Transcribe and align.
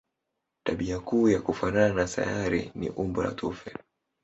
Tabia 0.63 0.99
kuu 0.99 1.29
ya 1.29 1.41
kufanana 1.41 1.93
na 1.93 2.07
sayari 2.07 2.71
ni 2.75 2.89
umbo 2.89 3.23
la 3.23 3.31
tufe. 3.31 3.75